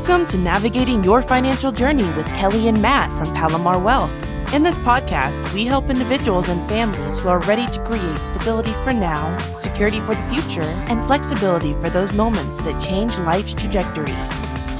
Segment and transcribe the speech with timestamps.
[0.00, 4.10] Welcome to Navigating Your Financial Journey with Kelly and Matt from Palomar Wealth.
[4.54, 8.94] In this podcast, we help individuals and families who are ready to create stability for
[8.94, 14.06] now, security for the future, and flexibility for those moments that change life's trajectory.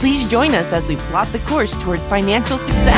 [0.01, 2.97] Please join us as we plot the course towards financial success.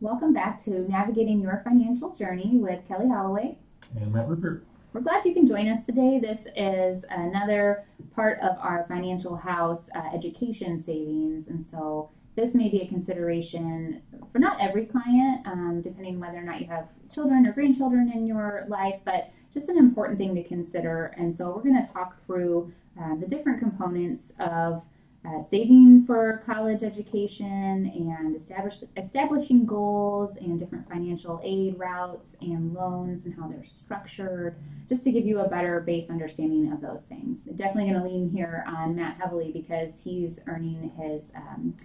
[0.00, 3.58] Welcome back to Navigating Your Financial Journey with Kelly Holloway.
[3.96, 4.64] And Matt Rupert.
[4.92, 6.18] We're glad you can join us today.
[6.18, 11.48] This is another part of our financial house uh, education savings.
[11.48, 16.42] And so this may be a consideration for not every client, um, depending whether or
[16.42, 20.42] not you have children or grandchildren in your life, but just an important thing to
[20.42, 21.14] consider.
[21.16, 24.82] And so we're going to talk through uh, the different components of
[25.24, 32.74] uh, saving for college education and establish, establishing goals and different financial aid routes and
[32.74, 34.56] loans and how they're structured,
[34.88, 37.40] just to give you a better base understanding of those things.
[37.54, 41.76] Definitely going to lean here on Matt heavily because he's earning his, um,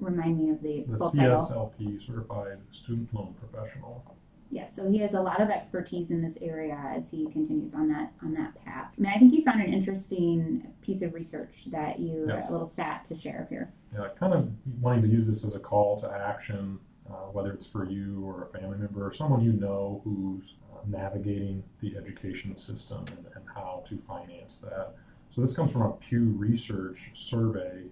[0.00, 1.72] remind me of the, the full CSLP title.
[2.06, 4.15] Certified Student Loan Professional.
[4.56, 7.88] Yes, so he has a lot of expertise in this area as he continues on
[7.88, 8.90] that on that path.
[8.96, 12.48] I mean, I think you found an interesting piece of research that you Yes.
[12.48, 13.70] a little stat to share here.
[13.92, 17.66] Yeah, kind of wanting to use this as a call to action, uh, whether it's
[17.66, 22.56] for you or a family member or someone you know who's uh, navigating the education
[22.56, 24.94] system and, and how to finance that.
[25.34, 27.82] So this comes from a Pew Research survey,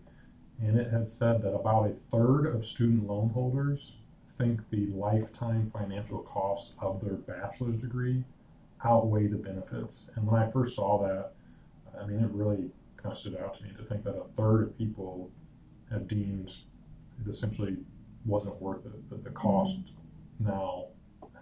[0.62, 3.92] and it had said that about a third of student loan holders
[4.39, 8.25] think the lifetime financial costs of their bachelor's degree
[8.85, 10.03] outweigh the benefits.
[10.15, 11.33] And when I first saw that,
[11.99, 14.63] I mean, it really kind of stood out to me to think that a third
[14.63, 15.31] of people
[15.91, 16.53] have deemed
[17.25, 17.77] it essentially
[18.25, 19.77] wasn't worth it, that the cost
[20.41, 20.87] now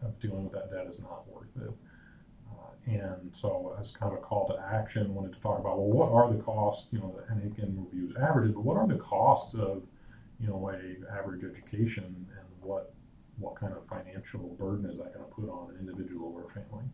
[0.03, 1.73] of dealing with that debt is not worth it.
[2.51, 5.87] Uh, and so, as kind of a call to action, wanted to talk about well,
[5.87, 6.89] what are the costs?
[6.91, 9.83] You know, and again, we'll use averages, but what are the costs of
[10.41, 12.27] you know a average education,
[12.63, 12.95] what
[13.39, 16.55] what kind of financial burden is that going to put on an individual or a
[16.55, 16.85] family?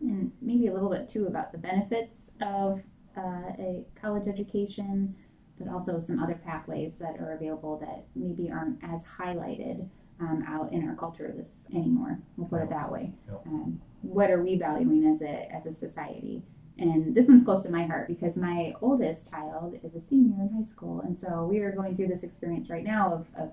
[0.00, 2.80] and maybe a little bit too about the benefits of
[3.16, 5.14] uh, a college education,
[5.58, 9.88] but also some other pathways that are available that maybe aren't as highlighted
[10.20, 12.18] um, out in our culture this anymore.
[12.36, 13.12] We'll put it that way.
[13.28, 13.42] Yep.
[13.46, 16.42] Um, what are we valuing as a as a society?
[16.78, 20.50] And this one's close to my heart because my oldest child is a senior in
[20.56, 23.50] high school, and so we are going through this experience right now of, of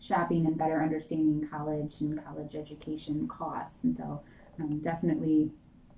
[0.00, 3.84] shopping and better understanding college and college education costs.
[3.84, 4.20] And so,
[4.60, 5.50] um, definitely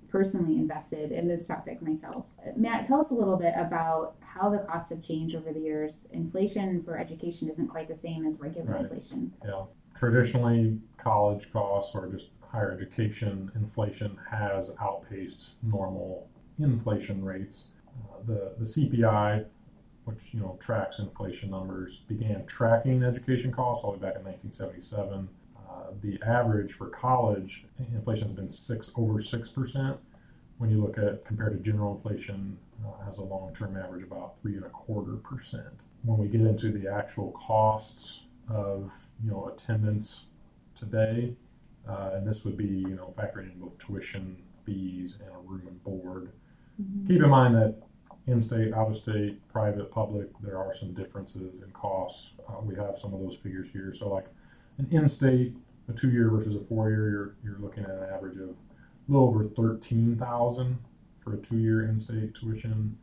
[0.09, 2.25] personally invested in this topic myself.
[2.57, 6.05] Matt, tell us a little bit about how the costs have changed over the years.
[6.11, 8.81] Inflation for education isn't quite the same as regular Right.
[8.81, 9.31] inflation.
[9.45, 9.63] Yeah,
[9.95, 16.27] traditionally, college costs or just higher education inflation has outpaced normal
[16.59, 17.65] inflation rates.
[18.11, 19.45] Uh, the the CPI,
[20.05, 24.25] which you know tracks inflation numbers, began tracking education costs all the way back in
[24.25, 25.27] 1977.
[25.57, 27.63] Uh, the average for college
[27.93, 29.97] inflation has been six over six percent.
[30.57, 34.55] When you look at compared to general inflation, uh, has a long-term average about three
[34.55, 35.73] and a quarter percent.
[36.03, 38.91] When we get into the actual costs of
[39.23, 40.25] you know attendance
[40.75, 41.33] today,
[41.87, 45.63] uh, and this would be you know factoring in both tuition fees and a room
[45.67, 46.31] and board.
[47.07, 47.75] Keep in mind that
[48.27, 52.29] in-state, out-of-state, private, public, there are some differences in costs.
[52.47, 53.93] Uh, we have some of those figures here.
[53.95, 54.27] So like
[54.77, 55.55] an in-state,
[55.89, 58.55] a two-year versus a four-year, you're you're looking at an average of a
[59.07, 60.77] little over thirteen thousand
[61.23, 62.97] for a two-year in-state tuition,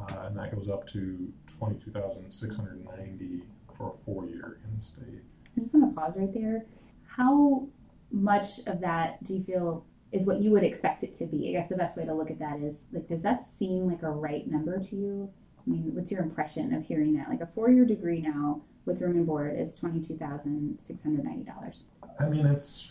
[0.00, 3.42] uh, and that goes up to twenty-two thousand six hundred ninety
[3.76, 5.20] for a four-year in-state.
[5.56, 6.64] I just want to pause right there.
[7.06, 7.66] How
[8.10, 11.48] much of that do you feel is what you would expect it to be?
[11.48, 14.02] I guess the best way to look at that is like, does that seem like
[14.02, 15.28] a right number to you?
[15.66, 17.28] I mean, what's your impression of hearing that?
[17.28, 21.42] Like a four-year degree now with room and board is twenty-two thousand six hundred ninety
[21.42, 21.80] dollars.
[22.20, 22.90] I mean, it's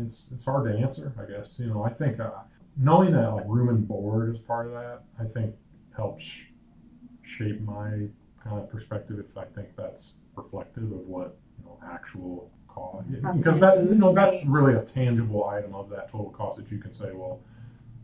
[0.00, 1.12] it's it's hard to answer.
[1.20, 1.84] I guess you know.
[1.84, 2.30] I think uh,
[2.76, 5.54] knowing that like room and board is part of that, I think
[5.96, 6.24] helps
[7.22, 8.08] shape my
[8.42, 9.18] kind of perspective.
[9.20, 13.94] If I think that's reflective of what you know actual cost, Cost because that you
[13.96, 17.40] know that's really a tangible item of that total cost that you can say, well,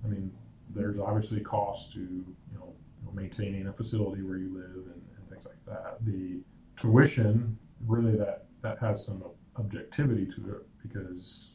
[0.05, 0.33] I mean,
[0.75, 2.25] there's obviously costs to you
[2.55, 2.73] know
[3.13, 6.05] maintaining a facility where you live and, and things like that.
[6.05, 6.41] The
[6.77, 7.57] tuition
[7.87, 9.23] really that that has some
[9.57, 11.51] objectivity to it because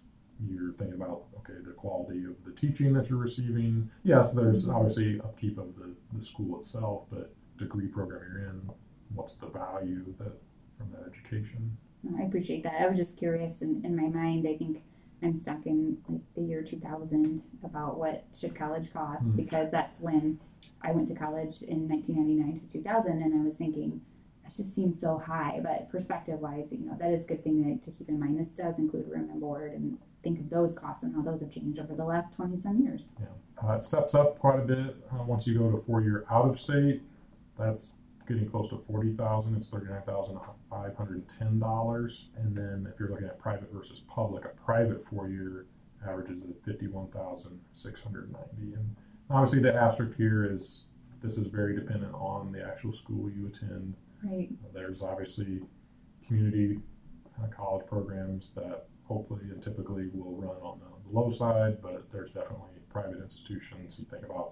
[0.47, 3.89] you're thinking about okay the quality of the teaching that you're receiving.
[4.03, 4.73] Yes there's Mhm.
[4.75, 8.69] obviously upkeep of the, the school itself but degree program you're in
[9.15, 10.31] what's the value that
[10.77, 11.75] from that education
[12.19, 12.81] I appreciate that.
[12.81, 14.47] I was just curious in, in my mind.
[14.47, 14.81] I think
[15.21, 19.35] I'm stuck in like the year 2000 about what should college cost Mm.
[19.35, 20.39] because that's when
[20.81, 23.99] I went to college in 1999 to 2000, and I was thinking
[24.43, 25.59] that just seems so high.
[25.61, 28.39] But perspective wise, you know, that is a good thing to, to keep in mind.
[28.39, 31.51] This does include room and board, and think of those costs and how those have
[31.51, 33.09] changed over the last 20 some years.
[33.61, 36.45] Uh, it steps up quite a bit uh, once you go to four year out
[36.49, 37.01] of state.
[37.57, 37.91] That's
[38.29, 39.57] getting close to forty thousand.
[39.57, 40.39] It's thirty nine thousand
[40.69, 42.27] five hundred and ten dollars.
[42.37, 45.65] And then if you're looking at private versus public, a private four year
[46.07, 48.75] averages at fifty one thousand six hundred ninety.
[48.75, 48.95] And
[49.29, 50.83] obviously, the asterisk here is
[51.21, 53.95] this is very dependent on the actual school you attend.
[54.23, 54.49] Right.
[54.73, 55.61] There's obviously
[56.25, 56.79] community
[57.41, 62.31] uh, college programs that hopefully and typically will run on the low side, but there's
[62.31, 63.95] definitely private institutions.
[63.97, 64.51] You think about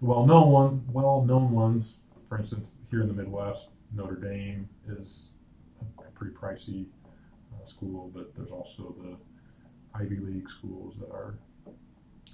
[0.00, 1.94] the well-known one, well-known ones.
[2.28, 5.28] For instance, here in the Midwest, Notre Dame is
[5.98, 6.86] a pretty pricey
[7.54, 9.16] uh, school, but there's also the
[9.98, 11.38] Ivy League schools that are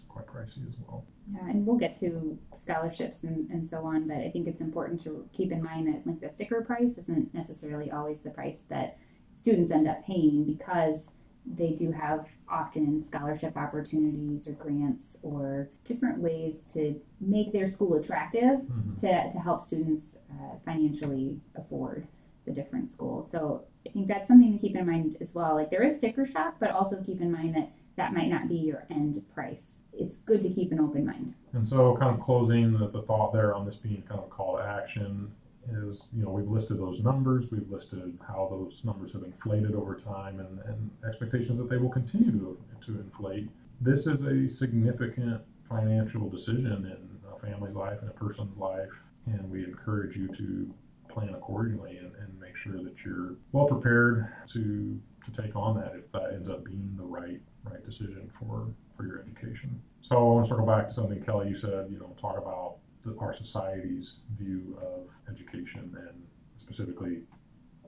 [0.09, 1.05] quite pricey as well.
[1.33, 5.03] Yeah, and we'll get to scholarships and, and so on, but I think it's important
[5.05, 8.99] to keep in mind that like the sticker price isn't necessarily always the price that
[9.39, 11.11] students end up paying because
[11.47, 17.95] they do have often scholarship opportunities or grants or different ways to make their school
[17.95, 18.61] attractive
[19.01, 22.07] to, to help students uh, financially afford
[22.47, 23.31] the different schools.
[23.31, 25.55] So I think that's something to keep in mind as well.
[25.55, 28.57] Like there is sticker shock, but also keep in mind that that might not be
[28.57, 29.81] your end price.
[29.93, 31.35] It's good to keep an open mind.
[31.53, 34.31] And so, kind of closing the, the thought there on this being kind of a
[34.31, 35.31] call to action
[35.71, 39.97] is, you know, we've listed those numbers, we've listed how those numbers have inflated over
[39.97, 43.49] time and, and expectations that they will continue to, to inflate.
[43.81, 48.91] This is a significant financial decision in a family's life and a person's life,
[49.27, 50.73] and we encourage you to
[51.09, 55.93] plan accordingly and, and make sure that you're well prepared to to take on that
[55.95, 59.81] if that ends up being the right right decision for for your education.
[60.01, 61.89] So I want to circle back to something Kelly you said.
[61.91, 66.23] You know, talk about the, our society's view of education and
[66.59, 67.23] specifically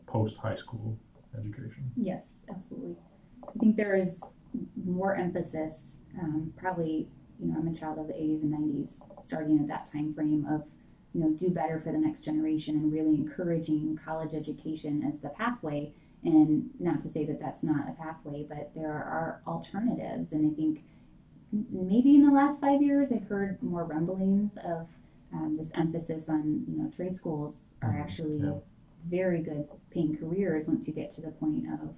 [0.06, 0.98] post high school
[1.38, 1.90] education.
[1.96, 2.96] Yes, absolutely.
[3.48, 4.22] I think there is
[4.84, 7.08] more emphasis, um, probably,
[7.40, 10.46] you know, I'm a child of the 80s and 90s, starting at that time frame
[10.50, 10.62] of,
[11.12, 15.28] you know, do better for the next generation and really encouraging college education as the
[15.30, 15.92] pathway.
[16.24, 20.32] And not to say that that's not a pathway, but there are alternatives.
[20.32, 20.84] And I think
[21.70, 24.88] maybe in the last five years, I've heard more rumblings of
[25.34, 28.54] um, this emphasis on, you know, trade schools are Mhm, actually yeah.
[29.10, 31.94] very good paying careers once you get to the point of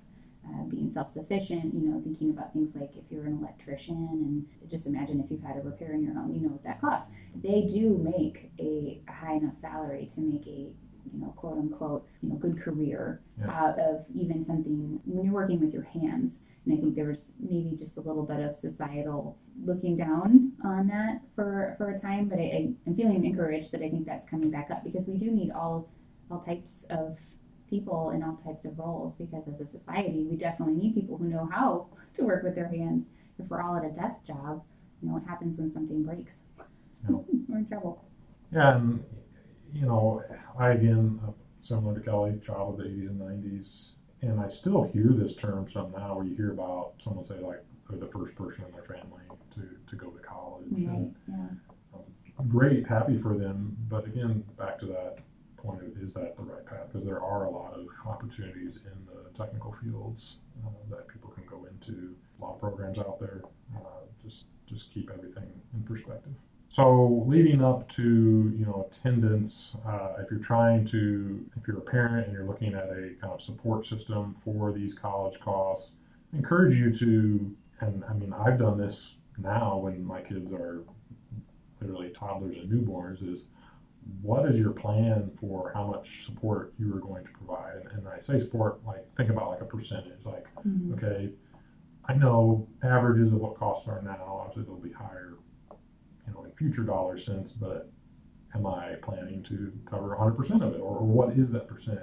[0.49, 4.87] uh, being self-sufficient you know thinking about things like if you're an electrician and just
[4.87, 7.09] imagine if you've had a repair in your home you know what that costs
[7.43, 10.73] they do make a, a high enough salary to make a
[11.13, 13.51] you know quote unquote you know good career Yeah.
[13.51, 17.35] out of even something when you're working with your hands and i think there was
[17.41, 22.29] maybe just a little bit of societal looking down on that for for a time
[22.29, 25.31] but I, i'm feeling encouraged that i think that's coming back up because we do
[25.31, 25.89] need all
[26.31, 27.17] all types of
[27.71, 31.25] people in all types of roles because as a society we definitely need people who
[31.25, 33.07] know how to work with their hands.
[33.39, 34.63] If we're all at a desk job
[35.03, 36.39] you know what happens when something breaks?
[37.09, 37.17] Yeah.
[37.49, 38.05] we're in trouble.
[38.53, 39.05] Yeah, and
[39.75, 40.23] you know,
[40.59, 41.21] I again,
[41.61, 43.91] similar to Kelly, child of the 80s and 90s,
[44.23, 47.99] and I still hear this term somehow where you hear about someone say like they're
[47.99, 49.23] the first person in their family
[49.55, 50.67] to, to go to college.
[50.71, 51.35] right And yeah
[52.49, 55.19] great, happy for them, but again, back to that
[55.57, 56.87] point of is that the right path?
[56.93, 61.45] Because there are a lot of opportunities in the technical fields uh, that people can
[61.47, 62.15] go into.
[62.39, 63.43] A lot of programs out there.
[63.75, 66.35] Uh, just just keep everything in perspective.
[66.77, 68.03] So leading up to
[68.55, 72.75] you know attendance, uh, if you're trying to, if you're a parent and you're looking
[72.75, 75.93] at a kind of support system for these college costs,
[76.35, 80.83] I encourage you to, and I mean I've done this now when my kids are
[81.81, 83.45] literally toddlers and newborns, is
[84.21, 87.77] what is your plan for how much support you are going to provide?
[87.77, 90.93] And, and I say support like think about like a percentage, like Mhm.
[90.93, 91.31] okay,
[92.05, 94.43] I know averages of what costs are now.
[94.43, 95.37] Obviously, they'll be higher,
[96.27, 97.53] you know, in future dollar cents.
[97.53, 97.91] But
[98.55, 102.01] am I planning to cover 100% of it, or, or what is that percent?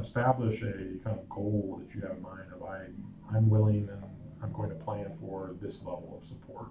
[0.00, 0.72] Establish a
[1.04, 2.86] kind of goal that you have in mind of I,
[3.34, 4.02] I'm willing and
[4.42, 6.66] I'm going to plan for this level of support.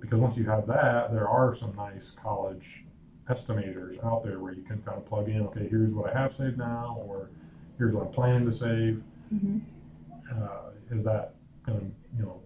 [0.00, 2.84] Because once you have that, there are some nice college
[3.30, 5.42] estimators out there where you can kind of plug in.
[5.48, 7.30] Okay, here's what I have saved now, or
[7.78, 9.02] here's what I'm planning to save
[9.34, 9.60] Mhm.
[10.32, 12.40] uh, is that going to, you know,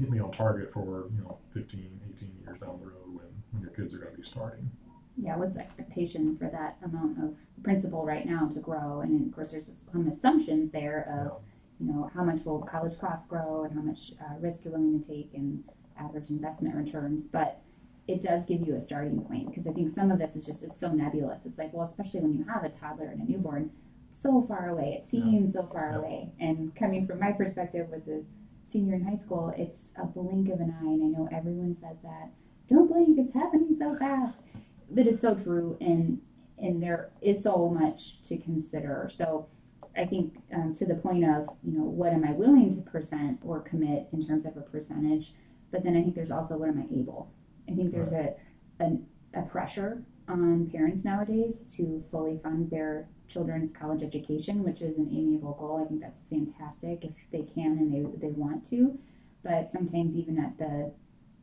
[0.00, 3.62] get me on target for, you know, 15, 18 years down the road when, when
[3.62, 4.70] your kids are going to be starting?
[5.16, 9.34] yeah what's the expectation for that amount of principal right now to grow and of
[9.34, 11.42] course there's some assumptions there of
[11.80, 15.00] you know, how much will college costs grow and how much uh, risk you're willing
[15.00, 15.64] to take and
[15.98, 17.26] average investment returns.
[17.26, 17.60] But
[18.06, 20.62] it does give you a starting point because I think some of this is just
[20.62, 21.40] it's so nebulous.
[21.46, 23.70] It's like, well, especially when you have a toddler and a newborn,
[24.10, 25.00] so far away.
[25.02, 25.62] It seems yeah.
[25.62, 25.98] so far yeah.
[25.98, 26.28] away.
[26.38, 28.22] And coming from my perspective with the
[28.70, 31.96] senior in high school, it's a blink of an eye, and I know everyone says
[32.02, 32.30] that.
[32.68, 34.44] Don't blink, it's happening so fast.
[34.90, 36.20] But it's so true, and
[36.58, 39.08] and there is so much to consider.
[39.12, 39.48] So
[39.96, 43.40] I think um, to the point of, you know, what am I willing to present
[43.42, 45.32] or commit in terms of a percentage?
[45.70, 47.32] But then I think there's also what am I able?
[47.68, 48.34] I think there's a,
[48.80, 48.98] a,
[49.38, 55.08] a pressure on parents nowadays to fully fund their children's college education, which is an
[55.10, 55.82] amiable goal.
[55.84, 58.98] I think that's fantastic if they can and they, they want to.
[59.42, 60.92] But sometimes, even at the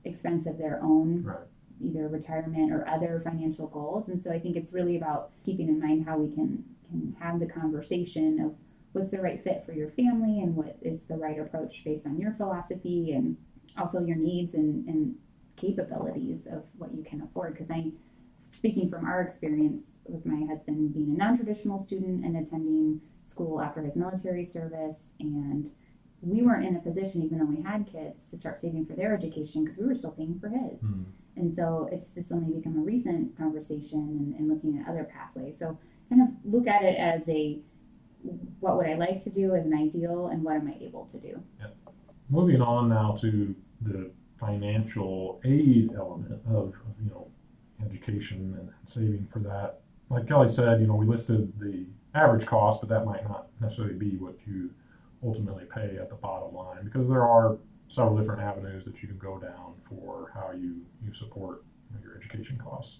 [0.03, 1.37] expense of their own right.
[1.83, 4.07] either retirement or other financial goals.
[4.09, 7.39] And so I think it's really about keeping in mind how we can, can have
[7.39, 8.55] the conversation of
[8.93, 12.19] what's the right fit for your family and what is the right approach based on
[12.19, 13.37] your philosophy and
[13.77, 15.15] also your needs and, and
[15.55, 17.53] capabilities of what you can afford.
[17.53, 17.91] Because I
[18.57, 23.81] speaking from our experience with my husband being a non-traditional student and attending school after
[23.81, 25.71] his military service and
[26.21, 29.13] we weren't in a position even though we had kids to start saving for their
[29.13, 31.05] education because we were still paying for his mm.
[31.35, 35.59] and so it's just only become a recent conversation and, and, looking at other pathways
[35.59, 35.77] so
[36.09, 37.59] kind of look at it as a
[38.59, 41.19] what would i like to do as an ideal and what am i able to
[41.19, 41.67] do yeah.
[42.29, 44.09] moving on now to the
[44.39, 46.73] financial aid element of,
[47.03, 47.27] you know
[47.85, 49.81] education and saving for that.
[50.09, 53.93] Like Kelly said, you know, we listed the average cost, but that might not necessarily
[53.93, 54.69] be what you
[55.23, 57.57] ultimately pay at the bottom line because there are
[57.89, 61.63] several different avenues that you can go down for how you, you support
[62.03, 62.99] your education costs.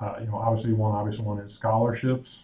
[0.00, 2.38] Uh, you know, obviously one obvious one is scholarships.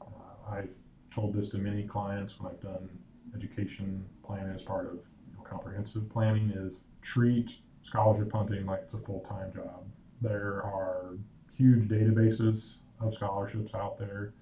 [0.00, 0.68] Uh, I've
[1.14, 2.88] told this to many clients when I've done
[3.34, 8.94] education planning as part of you know, comprehensive planning is treat scholarship hunting like it's
[8.94, 9.84] a full-time job.
[10.24, 11.18] There are
[11.54, 14.32] huge databases of scholarships out there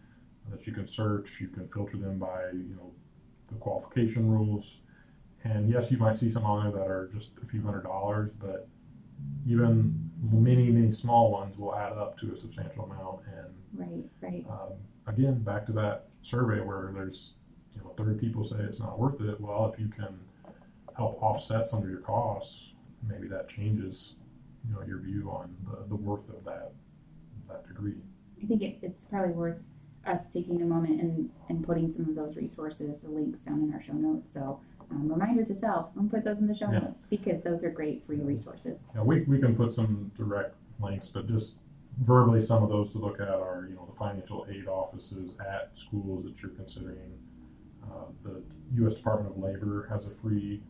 [0.49, 1.29] that you can search.
[1.41, 2.93] You can filter them by, you know,
[3.51, 4.65] the qualification rules.
[5.43, 8.31] And yes, you might see some on there that are just a few hundred dollars,
[8.39, 8.69] but
[9.45, 13.23] even many, many small ones will add up to a substantial amount.
[13.27, 14.47] And right, right.
[14.49, 14.75] Um,
[15.09, 17.33] again, back to that survey where there's,
[17.75, 19.41] you know, 30 people say it's not worth it.
[19.41, 20.17] Well, if you can
[20.97, 22.69] help offset some of your costs,
[23.09, 24.15] maybe that changes
[24.69, 26.73] you know your view on the, the worth of that
[27.49, 27.97] that degree.
[28.43, 29.59] I think it, it's probably worth
[30.07, 33.73] us taking a moment and, and putting some of those resources, the links down in
[33.73, 34.33] our show notes.
[34.33, 36.81] So um, reminder to self, I'm put those in the show yeah.
[36.81, 38.81] notes because those are great free resources.
[38.95, 41.55] Yeah, we, we can put some direct links, but just
[42.01, 45.71] verbally some of those to look at are, you know, the financial aid offices at
[45.77, 47.19] schools that you're considering.
[47.85, 48.43] Uh, the
[48.77, 48.95] U.S.
[48.95, 50.63] Department of Labor has a free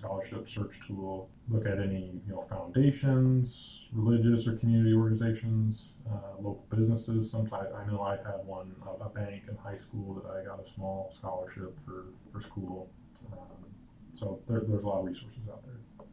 [0.00, 1.28] scholarship search tool.
[1.48, 7.30] Look at any you know foundations, religious or community organizations, uh, local businesses.
[7.30, 10.74] Sometimes I know I had one a, bank in high school that I got a
[10.74, 12.90] small scholarship for for school.
[13.32, 13.38] Um,
[14.18, 16.06] so there, there's a lot of resources out there.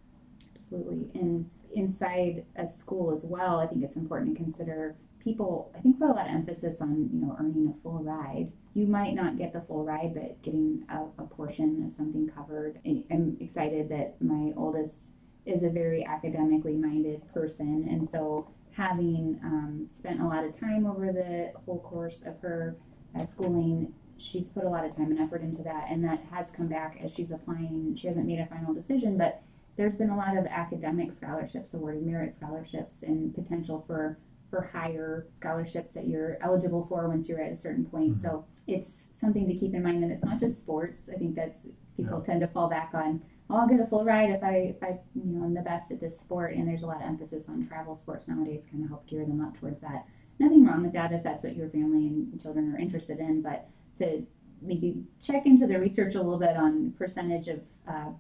[0.56, 5.72] Absolutely, and inside a school as well, I think it's important to consider people.
[5.76, 8.86] I think put a lot of emphasis on you know earning a full ride you
[8.86, 12.80] might not get the full ride, but getting a, a portion of something covered.
[12.86, 15.06] I'm excited that my oldest
[15.48, 20.86] is a very academically minded person, and so having um, spent a lot of time
[20.86, 22.76] over the whole course of her
[23.20, 26.46] uh, schooling, she's put a lot of time and effort into that, and that has
[26.56, 27.96] come back as she's applying.
[27.96, 29.42] She hasn't made a final decision, but
[29.76, 34.20] there's been a lot of academic scholarships awarded, merit scholarships, and potential for
[34.52, 38.14] for higher scholarships that you're eligible for once you're at a certain point.
[38.14, 38.22] Mm-hmm.
[38.22, 41.10] So it's something to keep in mind that it's not just sports.
[41.14, 41.60] I think that's
[41.96, 42.26] people yeah.
[42.26, 43.22] tend to fall back on.
[43.50, 45.92] Oh, I'll get a full ride if I if I you know I'm the best
[45.92, 46.54] at this sport.
[46.54, 49.42] And there's a lot of emphasis on travel sports nowadays, kind of help gear them
[49.42, 50.06] up towards that.
[50.40, 53.68] Nothing wrong with that if that's what your family and children are interested in, but
[54.00, 54.26] to
[54.62, 58.12] maybe check into the research a little bit on percentage of uh,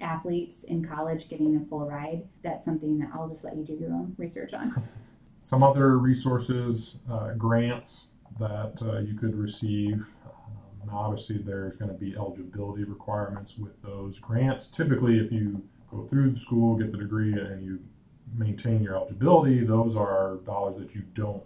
[0.00, 2.22] athletes in college getting a full ride.
[2.42, 4.82] That's something that I'll just let you do your own research on.
[5.42, 8.08] Some other resources, uh, grants
[8.38, 10.04] that uh, you could receive.
[10.24, 14.68] Um, now, obviously, there's going to be eligibility requirements with those grants.
[14.68, 17.78] Typically, if you go through the school, get the degree, and you
[18.36, 21.42] maintain your eligibility, those are dollars that you don't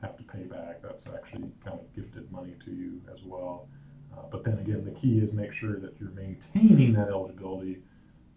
[0.00, 0.80] have to pay back.
[0.82, 3.68] That's actually kind of gifted money to you as well.
[4.16, 7.78] Uh, but then again, the key is make sure that you're maintaining that eligibility,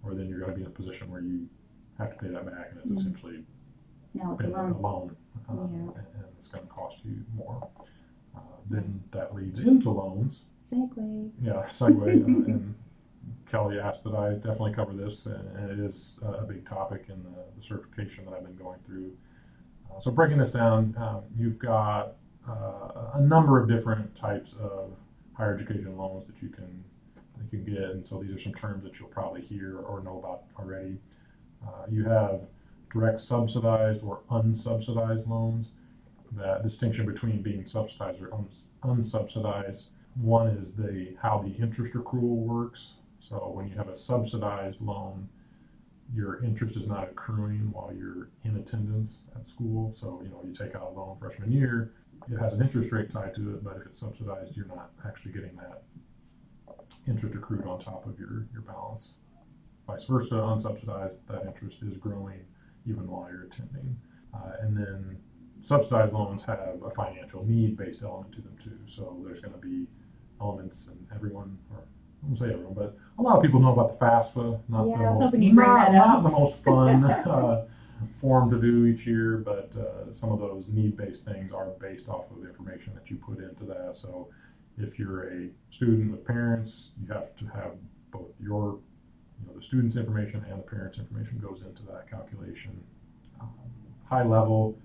[0.03, 1.47] or then you're going to be in a position where you
[1.97, 3.01] have to pay that back, and it's mm-hmm.
[3.01, 3.43] essentially
[4.13, 4.71] no, it's a loan.
[4.71, 5.15] A loan
[5.49, 5.79] um, yeah.
[5.79, 7.67] and, and, it's going to cost you more.
[8.35, 10.39] Uh, then that leads into loans.
[10.71, 11.31] Segue.
[11.41, 12.01] yeah, segue.
[12.01, 12.73] uh, and
[13.49, 17.21] Kelly asked that I definitely cover this, and, and it is a big topic in
[17.23, 19.11] the, the certification that I've been going through.
[19.89, 22.13] Uh, so breaking this down, um, you've got
[22.47, 24.91] uh, a number of different types of
[25.33, 26.83] higher education loans that you can
[27.37, 30.01] that you can get, and so these are some terms that you'll probably hear or
[30.01, 30.97] know about already.
[31.65, 32.41] Uh, you have
[32.91, 35.67] direct subsidized or unsubsidized loans.
[36.33, 39.85] That distinction between being subsidized or uns- unsubsidized.
[40.15, 42.93] One is the how the interest accrual works.
[43.19, 45.27] So when you have a subsidized loan,
[46.13, 49.95] your interest is not accruing while you're in attendance at school.
[49.99, 51.93] So you know you take out a loan freshman year,
[52.29, 55.31] it has an interest rate tied to it, but if it's subsidized, you're not actually
[55.31, 55.83] getting that
[57.07, 59.15] interest accrued on top of your your balance.
[59.87, 62.39] Vice versa, unsubsidized, that interest is growing
[62.87, 63.95] even while you're attending.
[64.33, 65.17] Uh, and then
[65.63, 68.77] subsidized loans have a financial need based element to them too.
[68.87, 69.85] So there's going to be
[70.39, 73.99] elements, and everyone, or I won't say everyone, but a lot of people know about
[73.99, 74.59] the FAFSA.
[74.69, 76.07] Not Yeah, the I was most, hoping you'd bring not, that up.
[76.07, 77.65] not the most fun uh,
[78.19, 82.25] form to do each year, but uh, some of those need-based things are based off
[82.31, 83.95] of the information that you put into that.
[83.95, 84.29] So
[84.77, 87.73] if you're a student with parents, you have to have
[88.11, 88.79] both your
[89.47, 92.83] know, the student's information and the parent's information goes into that calculation.
[93.39, 93.49] Um,
[94.05, 94.77] high level,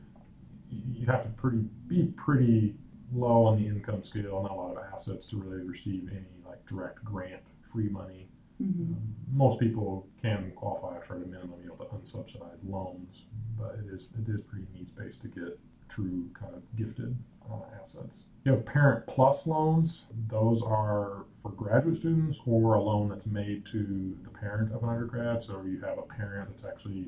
[0.71, 2.75] you have to pretty be pretty
[3.13, 6.65] low on the income scale, not a lot of assets to really receive any like
[6.67, 8.29] direct grant free money.
[8.59, 13.25] Hmm Um, most people can qualify for the minimum, you know, the unsubsidized loans,
[13.59, 15.59] but it is it is pretty needs based to get
[15.89, 17.15] true kind of gifted
[17.51, 18.23] uh, assets.
[18.45, 23.67] You have parent plus loans; those are for graduate students or a loan that's made
[23.67, 25.43] to the parent of an undergrad.
[25.43, 27.07] So you have a parent that's actually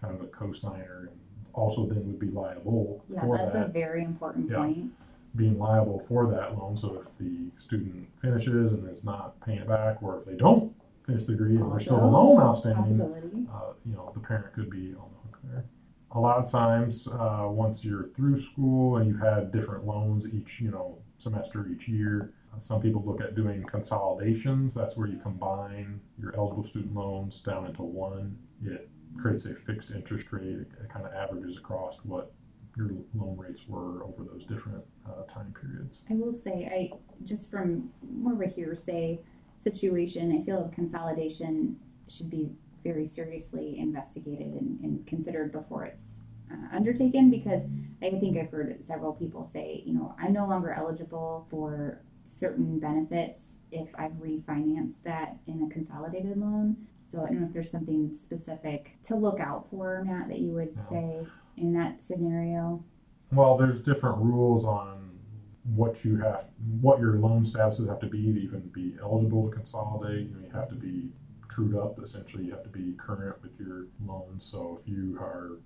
[0.00, 1.18] kind of a co-signer and
[1.52, 4.64] also then would be liable Yeah, for that's that a very important Yeah.
[4.64, 4.92] point.
[5.36, 6.76] being liable for that loan.
[6.76, 10.72] So if the student finishes and is not paying it back, or if they don't
[11.10, 13.46] finish the degree and there's still a loan outstanding, Possibility.
[13.52, 15.64] uh, you know, the parent could be on the hook there.
[16.12, 20.60] A lot of times, uh, once you're through school and you've had different loans each,
[20.60, 24.74] you know, semester each year, uh, some people look at doing consolidations.
[24.74, 28.36] That's where you combine your eligible student loans down into one.
[28.64, 28.88] It
[29.20, 30.46] creates a fixed interest rate.
[30.46, 32.32] It, it kind of averages across what
[32.76, 36.02] your loan rates were over those different uh, time periods.
[36.10, 39.20] I will say, I just from more of a hearsay
[39.60, 41.76] situation, I feel consolidation
[42.08, 42.50] should be
[42.82, 46.14] very seriously investigated and, and considered before it's
[46.50, 47.62] uh, undertaken because
[48.02, 52.78] I think I've heard several people say, you know, I'm no longer eligible for certain
[52.78, 56.76] benefits if I've refinanced that in a consolidated loan.
[57.04, 60.52] So I don't know if there's something specific to look out for, Matt, that you
[60.52, 61.20] would say
[61.56, 62.82] in that scenario.
[63.32, 64.99] Well, there's different rules on
[65.74, 66.44] what you have,
[66.80, 70.28] what your loan statuses have to be to even be eligible to consolidate.
[70.28, 71.10] You know, you have to be
[71.48, 71.98] trued up.
[72.02, 74.46] Essentially, you have to be current with your loans.
[74.50, 75.58] So if you are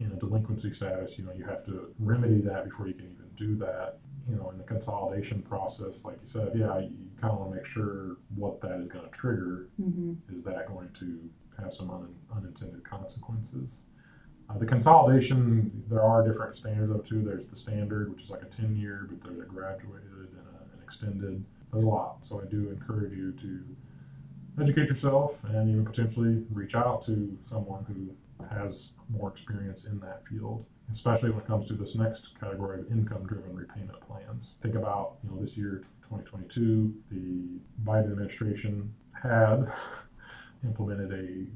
[0.00, 3.26] in a delinquency status, you know, you have to remedy that before you can even
[3.36, 3.98] do that.
[4.28, 7.56] You know, in the consolidation process, like you said, yeah, you kind of want to
[7.56, 11.28] make sure what that is going to trigger hmm is that going to
[11.62, 13.80] have some un- unintended consequences?
[14.48, 17.22] Uh, the consolidation, there are different standards of too.
[17.22, 20.62] There's the standard, which is like a 10 year, but there's a graduated and a,
[20.74, 21.44] an extended.
[21.72, 22.18] There's a lot.
[22.26, 23.60] So I do encourage you to
[24.60, 28.10] educate yourself and even potentially reach out to someone who
[28.46, 32.90] has more experience in that field, especially when it comes to this next category of
[32.90, 34.52] income driven repayment plans.
[34.62, 39.70] Think about, you know, this year, 2022, the Biden administration had
[40.64, 41.46] implemented a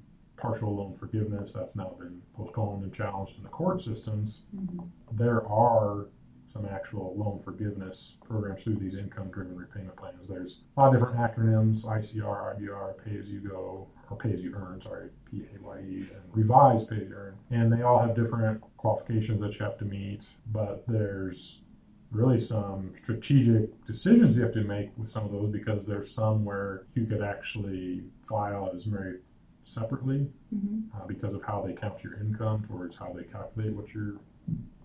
[0.43, 4.43] partial loan forgiveness that's now been postponed and challenged in the court systems.
[4.55, 4.81] hmm
[5.13, 6.09] There are
[6.53, 10.29] some actual loan forgiveness programs through these income driven repayment plans.
[10.29, 14.41] There's a lot of different acronyms ICR, IDR, pay as you go, or pay as
[14.41, 17.35] you earn, sorry, P A Y E, and revised pay as you earn.
[17.51, 21.63] And they all have different qualifications that you have to meet, but there's
[22.11, 26.45] really some strategic decisions you have to make with some of those because there's some
[26.45, 29.21] where you could actually file as married
[29.65, 33.89] separately hmm uh, because of how they count your income towards how they calculate what
[33.95, 34.15] your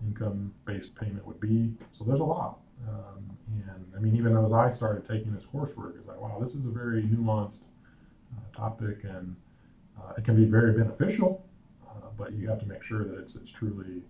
[0.06, 1.74] income-based payment would be.
[1.92, 2.58] So there's a lot.
[2.88, 3.24] Um,
[3.68, 6.64] and I mean, even as I started taking this coursework, it's like, wow, this is
[6.64, 7.62] a very nuanced
[8.36, 9.34] uh, topic, and
[9.98, 11.44] uh, it can be very beneficial.
[11.86, 14.02] Uh, but you have to make sure that it's it's truly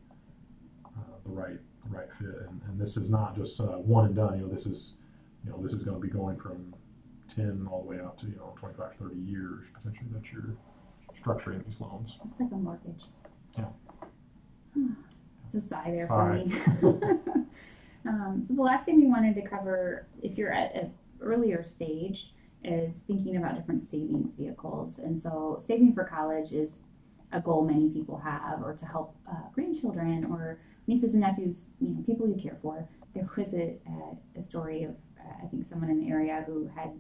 [0.84, 2.46] uh, the right the right fit.
[2.48, 4.38] And, and this is not just uh, one and done.
[4.38, 4.94] You know, this is
[5.44, 6.74] you know this is going to be going from
[7.34, 10.56] 10 all the way out to you know 25, 30 years potentially that you're
[11.22, 12.16] structuring these loans.
[12.30, 13.04] It's like a mortgage.
[13.56, 13.66] Yeah.
[15.52, 16.44] It's a sigh there Sigh.
[16.80, 17.00] for me.
[18.08, 22.32] um, so the last thing we wanted to cover, if you're at an earlier stage
[22.64, 24.98] is thinking about different savings vehicles.
[24.98, 26.70] And so, saving for college is
[27.32, 31.90] a goal many people have, or to help uh, grandchildren or nieces and nephews, you
[31.90, 32.88] know, people you care for.
[33.14, 36.70] There was a, a, a story of, uh, I think, someone in the area who
[36.74, 36.90] had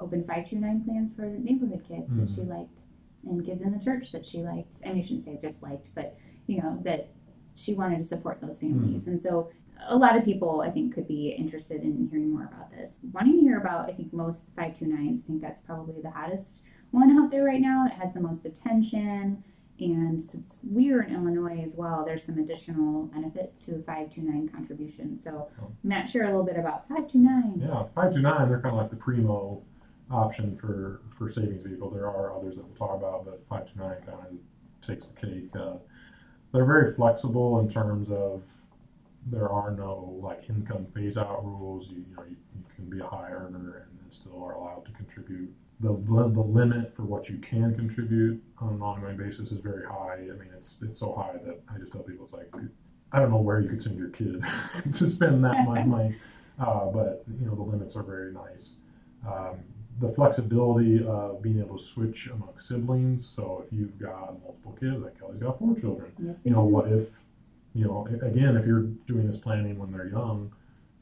[0.00, 2.24] opened 529 plans for neighborhood kids mm-hmm.
[2.24, 2.80] that she liked
[3.26, 4.76] and kids in the church that she liked.
[4.84, 7.08] I mean, I shouldn't say just liked, but, you know, that
[7.54, 9.00] she wanted to support those families.
[9.00, 9.10] Mm-hmm.
[9.10, 9.50] And so
[9.88, 12.98] a lot of people, I think, could be interested in hearing more about this.
[13.12, 17.18] Wanting to hear about, I think, most 529s, I think that's probably the hottest one
[17.18, 17.86] out there right now.
[17.86, 19.42] It has the most attention.
[19.78, 25.20] And since we're in Illinois as well, there's some additional benefits to a 529 contribution.
[25.20, 25.70] So, oh.
[25.82, 27.60] Matt, share a little bit about 529.
[27.60, 29.62] Yeah, 529, they're kind of like the primo
[30.10, 31.90] option for, for savings vehicle.
[31.90, 35.50] There are others that we'll talk about, but 529 kind of takes the cake.
[35.54, 35.76] Uh,
[36.52, 38.42] they're very flexible in terms of
[39.26, 41.88] there are no like income phase out rules.
[41.88, 44.92] You, you know, you, you, can be a high earner and still are allowed to
[44.92, 45.52] contribute.
[45.80, 50.14] The, the limit for what you can contribute on an ongoing basis is very high.
[50.14, 52.50] I mean, it's it's so high that I just tell people it's like
[53.12, 54.42] I don't know where you could send your kid
[54.94, 56.16] to spend that much money,
[56.60, 58.74] uh, but you know the limits are very nice.
[59.26, 59.58] Um,
[60.00, 63.30] the flexibility of being able to switch among siblings.
[63.34, 66.90] So if you've got multiple kids, like Kelly's got four children, yes, you know, what
[66.92, 67.08] if
[67.76, 70.50] you know, again, if you're doing this planning when they're young,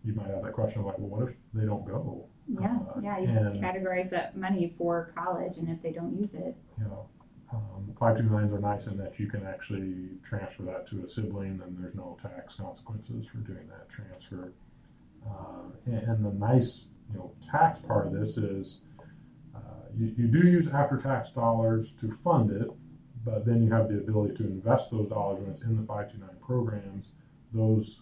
[0.04, 2.26] you might have that question of like, well, what if they don't go?
[2.48, 6.34] Yeah, uh, yeah, you and, categorize that money for college, and if they don't use
[6.34, 7.06] it, you know,
[7.52, 11.08] um, five two nines are nice in that you can actually transfer that to a
[11.08, 14.52] sibling, and there's no tax consequences for doing that transfer.
[15.26, 18.80] Uh, and, and, the nice, you know, tax part of this is
[19.54, 19.58] uh,
[19.96, 22.70] you, you do use after-tax dollars to fund it,
[23.24, 26.36] but then you have the ability to invest those dollars when it's in the 529
[26.44, 27.12] programs.
[27.52, 28.00] Those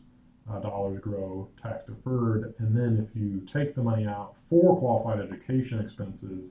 [0.50, 5.20] uh, dollars grow tax deferred, and then if you take the money out for qualified
[5.20, 6.50] education expenses,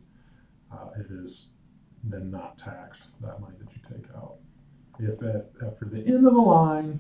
[0.72, 1.48] uh, it is
[2.04, 4.36] then not taxed that money that you take out.
[5.00, 7.00] If at, after the end of the line,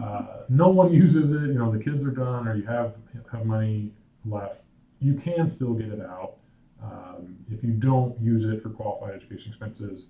[0.00, 2.94] uh, no one uses it, you know the kids are done, or you have
[3.32, 3.90] have money
[4.24, 4.60] left,
[5.00, 6.36] you can still get it out.
[6.82, 10.06] Um, if you don't use it for qualified education expenses,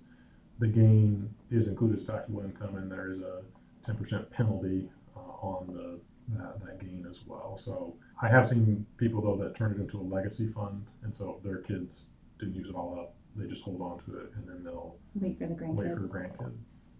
[0.59, 3.41] the gain is included as taxable income, and there is a
[3.87, 5.99] 10% penalty uh, on the
[6.37, 7.59] that, that gain as well.
[7.61, 11.37] So I have seen people though that turn it into a legacy fund, and so
[11.37, 12.05] if their kids
[12.39, 15.39] didn't use it all up, they just hold on to it, and then they'll wait
[15.39, 15.75] for the grandkids.
[15.75, 16.53] Wait for the grandkid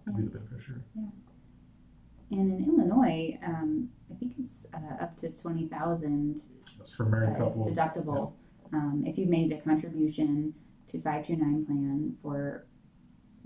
[0.06, 0.82] to be the beneficiary.
[0.96, 1.04] Yeah.
[2.32, 6.42] And in Illinois, um, I think it's uh, up to twenty thousand.
[6.82, 7.66] That's for married couple.
[7.66, 8.34] Deductible.
[8.74, 8.80] Yeah.
[8.80, 10.54] Um, if you made a contribution
[10.88, 12.66] to 529 plan for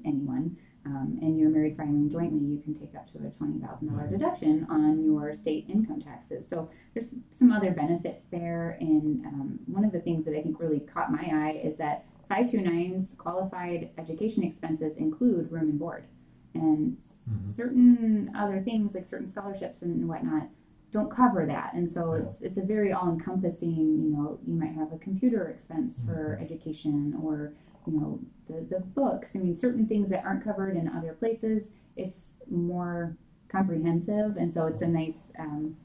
[0.06, 4.12] anyone, um, and you're married filing jointly, you can take up to a $20,000 mm-hmm.
[4.12, 6.48] deduction on your state income taxes.
[6.48, 8.78] So there's some other benefits there.
[8.80, 12.06] And um, one of the things that I think really caught my eye is that
[12.30, 16.06] 529's qualified education expenses include room and board.
[16.54, 16.98] And
[17.30, 17.52] mm-hmm.
[17.52, 20.50] certain other things, like certain scholarships and whatnot,
[20.95, 21.73] don't cover that.
[21.73, 22.23] And so yeah.
[22.23, 26.08] it's it's a very all encompassing, you know, you might have a computer expense mm-hmm.
[26.08, 27.53] for education or
[27.86, 29.36] you know, the, the books.
[29.36, 33.15] I mean, certain things that aren't covered in other places, it's more
[33.47, 35.75] comprehensive, and so it's a nice um,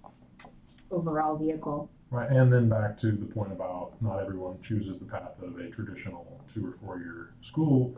[0.91, 1.91] overall vehicle.
[2.11, 5.69] Right, and then back to the point about not everyone chooses the path of a
[5.69, 7.97] traditional two or four year school.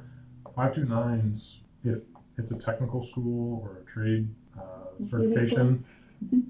[0.58, 2.02] 529s, if
[2.38, 5.84] it's a technical school or a trade uh, certification.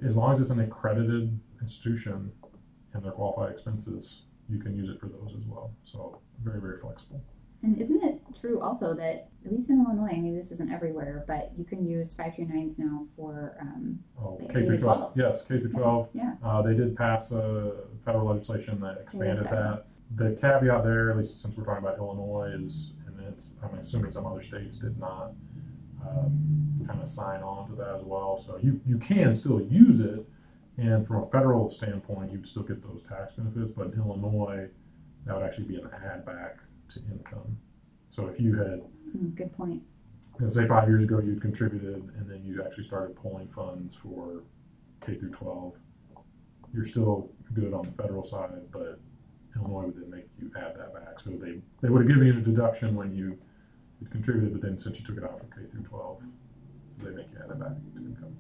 [0.07, 2.31] As long as it's an accredited institution
[2.95, 5.73] and their qualified expenses, you can use it for those as well.
[5.85, 7.23] So very, very flexible.
[7.63, 11.25] And isn't it true also that, at least in Illinois, I mean this isn't everywhere,
[11.29, 15.13] but you can use five 529s now for um, oh, K through 12.
[15.17, 16.09] Yes, K through 12.
[16.13, 16.35] Yeah.
[16.45, 17.73] Uh, they did pass a
[18.05, 19.85] federal legislation that expanded that.
[20.17, 24.11] The caveat there, at least since we're talking about Illinois, is, and it's, I'm assuming
[24.11, 25.33] some other states did not
[26.09, 28.43] um, kind of sign on to that as well.
[28.47, 30.27] So you, you can still use it,
[30.79, 34.69] and from a federal standpoint, you'd still get those tax benefits, but in Illinois,
[35.27, 36.57] that would actually be an add back
[36.95, 37.57] to income.
[38.11, 38.83] So if you had,
[39.17, 39.83] Mm, Good point.
[40.51, 44.43] say five years ago, you'd contributed and then you actually started pulling funds for
[45.05, 45.75] K through twelve,
[46.73, 48.99] you're still good on the federal side, but
[49.55, 51.21] Illinois would then make you add that back.
[51.23, 53.37] So they, they would have given you a deduction when you
[54.03, 56.23] had contributed, but then since you took it out for K through twelve,
[56.99, 58.37] they make you add that back to income.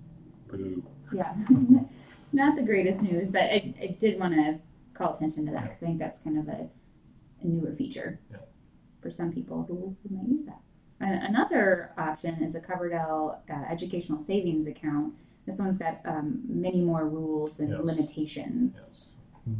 [0.48, 0.82] Boo.
[1.12, 1.34] Yeah.
[2.32, 4.58] Not the greatest news, but I, I did want to
[4.94, 6.68] call attention to that because I think that's kind of a
[7.42, 8.38] a newer feature yeah.
[9.00, 10.60] for some people who, who might use that.
[11.00, 15.14] And another option is a Coverdell uh, educational savings account.
[15.46, 17.80] This one's got um, many more rules and yes.
[17.82, 18.74] limitations.
[18.76, 19.14] Yes.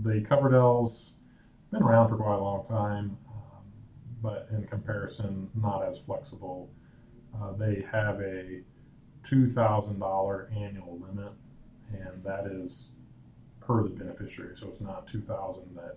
[0.04, 0.98] The Coverdells
[1.72, 3.16] been around for quite a long time,
[4.22, 6.70] but in comparison, not as flexible.
[7.34, 8.60] Uh, they have a
[9.24, 11.32] $2,000 annual limit,
[11.92, 12.90] and that is
[13.60, 14.56] per the beneficiary.
[14.56, 15.96] So it's not 2,000 that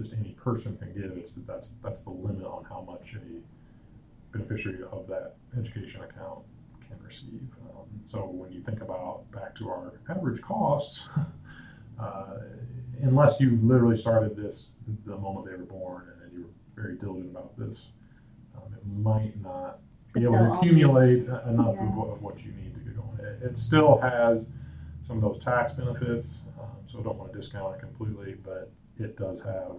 [0.00, 1.16] just any person can give.
[1.18, 6.40] It's that's that's the limit on how much a beneficiary of that education account
[6.88, 7.42] can receive.
[7.62, 11.08] Um, so when you think about back to our average costs,
[12.00, 12.38] uh,
[13.02, 14.68] unless you literally started this
[15.04, 16.08] the moment they were born
[16.80, 17.78] very diligent about this,
[18.56, 19.80] um, it might not
[20.12, 21.88] be able to accumulate enough yeah.
[21.88, 23.18] of, what, of, what, you need to get going.
[23.20, 24.46] It, it, still has
[25.02, 28.72] some of those tax benefits, um, so I don't want to discount it completely, but
[28.98, 29.78] it does have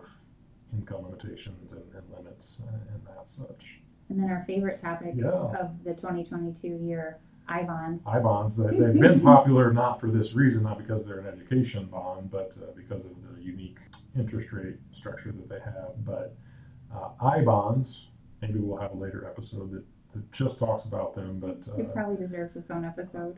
[0.74, 3.80] income limitations and, and limits and, that such.
[4.10, 5.28] And then our favorite topic yeah.
[5.28, 8.04] of the 2022 year, I-bonds.
[8.08, 12.52] I-bonds, they've been popular not for this reason, not because they're an education bond, but
[12.58, 13.78] uh, because of the unique
[14.18, 16.06] interest rate structure that they have.
[16.06, 16.36] But
[16.96, 18.08] uh, I-bonds,
[18.42, 21.60] maybe we'll have a later episode that, that just talks about them, but.
[21.72, 23.38] Uh, it probably deserves its own episode.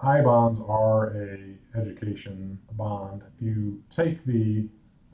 [0.00, 3.22] I-bonds are a education bond.
[3.36, 4.66] If you take the,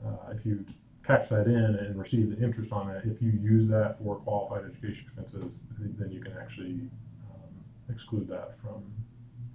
[0.05, 0.65] uh, if you
[1.05, 4.69] catch that in and receive the interest on it, if you use that for qualified
[4.71, 6.81] education expenses, then you can actually
[7.29, 7.49] um,
[7.89, 8.83] exclude that from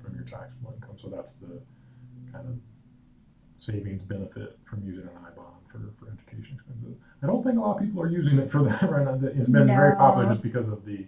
[0.02, 0.96] from your taxable income.
[1.00, 1.60] So that's the
[2.32, 2.56] kind of
[3.56, 6.96] savings benefit from using an I-bond for, for education expenses.
[7.22, 9.18] I don't think a lot of people are using it for that right now.
[9.28, 9.74] It's been no.
[9.74, 11.06] very popular just because of the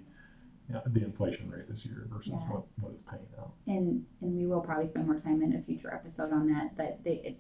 [0.69, 2.39] you know, the inflation rate this year versus yeah.
[2.49, 3.53] what, what it's paying out.
[3.67, 6.77] And and we will probably spend more time in a future episode on that.
[6.77, 7.37] But they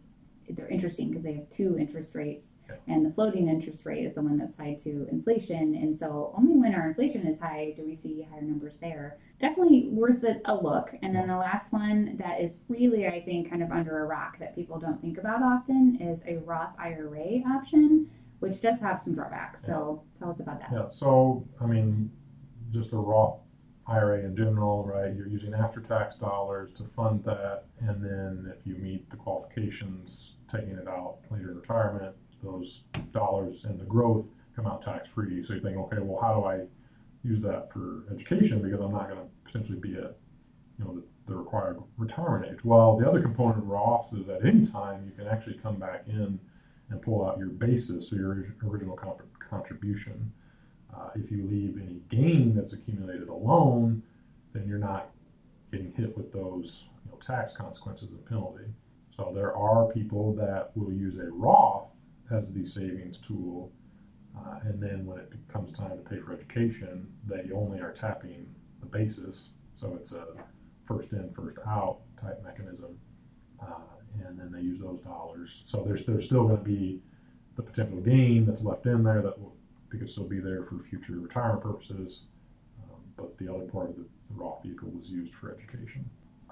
[0.48, 2.46] it, they're interesting because they have two interest rates
[2.88, 5.74] and the floating interest rate is the one that's tied to inflation.
[5.74, 9.18] And so only when our inflation is high do we see higher numbers there.
[9.38, 10.90] Definitely worth it a look.
[11.02, 14.38] And then the last one that is really, I think, kind of under a rock
[14.38, 19.14] that people don't think about often is a Roth IRA option, which does have some
[19.14, 19.64] drawbacks.
[19.64, 20.20] So yeah.
[20.20, 20.70] tell us about that.
[20.72, 20.88] Yeah.
[20.88, 22.10] So, I mean,
[22.72, 23.40] just a Roth
[23.88, 25.14] IRA in general, right?
[25.14, 27.64] You're using after tax dollars to fund that.
[27.80, 33.64] And then if you meet the qualifications, taking it out later in retirement, those dollars
[33.64, 35.44] and the growth come out tax free.
[35.46, 36.66] So you think, okay, well, how do I
[37.26, 40.16] use that for education because I'm not going to potentially be at
[40.78, 42.64] you know the, the, required retirement age.
[42.64, 46.04] Well, the other component of Roths is at any time you can actually come back
[46.06, 46.38] in
[46.90, 48.98] and pull out your basis, so your original
[49.50, 50.32] contribution.
[50.94, 54.02] Uh, if you leave any gain that's accumulated alone,
[54.52, 55.10] then you're not
[55.72, 58.64] getting hit with those you know, tax consequences and penalty.
[59.16, 61.88] So there are people that will use a Roth
[62.30, 63.72] as the savings tool.
[64.36, 68.46] Uh, and then when it comes time to pay for education, they only are tapping
[68.80, 69.48] the basis.
[69.74, 70.26] So it's a
[70.86, 72.98] first in, first out type mechanism.
[73.60, 73.80] Uh,
[74.26, 75.62] and then they use those dollars.
[75.66, 77.00] So there's, there's still going to be
[77.56, 79.54] the potential gain that's left in there that will,
[79.90, 82.22] could still be there for future retirement purposes.
[82.84, 86.04] Um, but the other part of the, the Roth vehicle was used for education.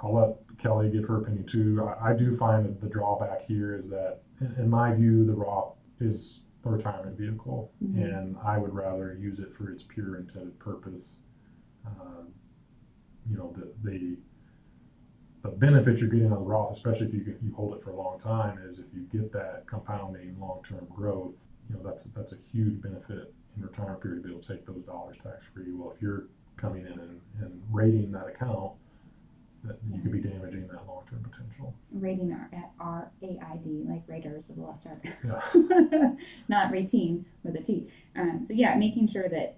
[0.02, 1.86] I'll let Kelly give her opinion too.
[1.86, 5.74] I, I do find that the drawback here is that in, my view, the Roth
[6.00, 8.02] is a retirement vehicle, mm-hmm.
[8.02, 11.16] and I would rather use it for its pure intended purpose.
[11.86, 12.24] Uh,
[13.30, 14.16] you know, the, the
[15.42, 17.90] the benefit you're getting on the Roth, especially if you get, you hold it for
[17.90, 21.34] a long time, is if you get that compounding long-term growth.
[21.68, 24.66] You know, that's that's a huge benefit in retirement period to be able to take
[24.66, 25.72] those dollars tax free.
[25.72, 26.24] Well, if you're
[26.56, 28.72] coming in and, and raiding that account
[29.64, 31.74] that you could be damaging that long-term potential.
[31.92, 32.50] Raiding our
[32.80, 35.04] R A I D like Raiders of the Lost Ark.
[35.24, 36.12] Yeah.
[36.48, 37.88] Not rating with a T.
[38.16, 39.56] Um, so yeah, making sure that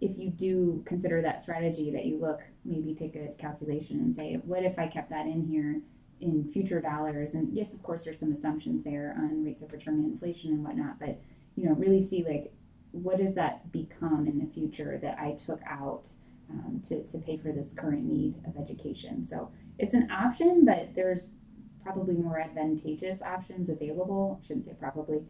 [0.00, 4.40] if you do consider that strategy, that you look maybe take a calculation and say,
[4.44, 5.80] what if I kept that in here
[6.20, 7.34] in future dollars?
[7.34, 10.64] And yes, of course, there's some assumptions there on rates of return and inflation and
[10.64, 11.18] whatnot, but
[11.56, 12.52] you know, really see like
[12.92, 16.08] what does that become in the future that I took out
[16.50, 19.26] um, to, to pay for this current need of education.
[19.26, 21.30] So it's an option, but there's
[21.84, 24.40] probably more advantageous options available.
[24.42, 25.20] I shouldn't say probably.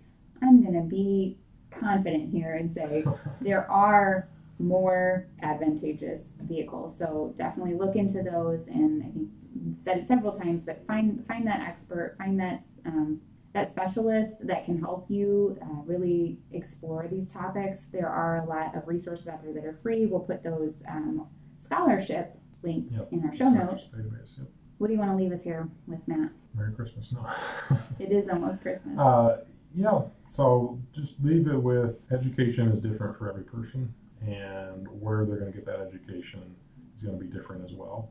[0.42, 1.38] I'm going to be
[1.70, 3.04] confident here and say
[3.40, 6.96] there are more advantageous vehicles.
[6.96, 8.68] So definitely look into those.
[8.68, 9.28] And I think
[9.74, 13.20] I've said it several times, but find find that expert, find that um,
[13.56, 17.86] that specialist that can help you uh, really explore these topics.
[17.90, 20.04] There are a lot of resources out there that are free.
[20.04, 21.26] We'll put those um,
[21.62, 23.08] scholarship links yep.
[23.12, 23.88] in our show notes.
[23.88, 24.48] Database, yep.
[24.76, 26.32] What do you want to leave us here with, Matt?
[26.54, 27.14] Merry Christmas.
[27.14, 27.78] No.
[27.98, 28.98] it is almost Christmas.
[28.98, 29.38] Uh,
[29.74, 35.38] yeah, so just leave it with education is different for every person, and where they're
[35.38, 36.54] going to get that education
[36.94, 38.10] is going to be different as well.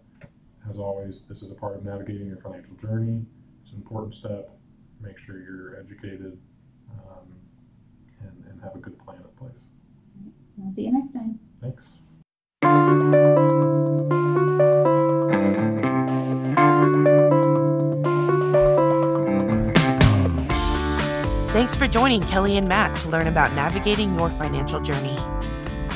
[0.67, 3.21] As always, this is a part of navigating your financial journey.
[3.61, 4.54] It's an important step
[5.05, 6.37] make sure you're educated,
[6.89, 7.27] um,
[8.21, 9.61] and have a good plan in place.
[10.57, 11.39] We'll see you next time.
[11.61, 11.83] Thanks.
[21.51, 25.17] Thanks for joining Kelly and Matt to learn about navigating your financial journey.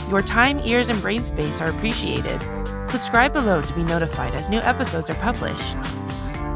[0.09, 2.41] Your time, ears, and brain space are appreciated.
[2.87, 5.75] Subscribe below to be notified as new episodes are published.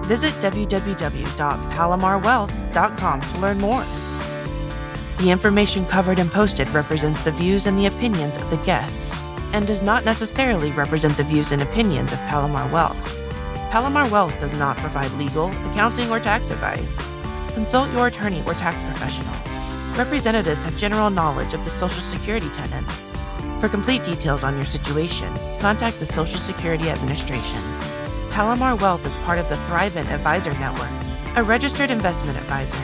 [0.03, 3.83] Visit www.palomarwealth.com to learn more.
[5.17, 9.17] The information covered and posted represents the views and the opinions of the guests
[9.53, 13.19] and does not necessarily represent the views and opinions of Palomar Wealth.
[13.71, 16.97] Palomar Wealth does not provide legal, accounting, or tax advice.
[17.53, 19.33] Consult your attorney or tax professional.
[19.95, 23.17] Representatives have general knowledge of the Social Security tenants.
[23.59, 27.59] For complete details on your situation, contact the Social Security Administration.
[28.33, 30.89] Palomar Wealth is part of the Thrivent Advisor Network,
[31.37, 32.81] a registered investment advisor.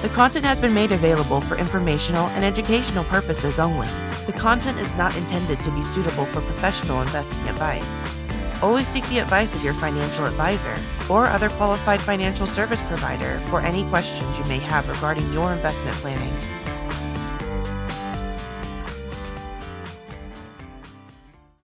[0.00, 3.88] The content has been made available for informational and educational purposes only.
[4.24, 8.24] The content is not intended to be suitable for professional investing advice.
[8.62, 10.74] Always seek the advice of your financial advisor
[11.10, 15.96] or other qualified financial service provider for any questions you may have regarding your investment
[15.98, 16.34] planning.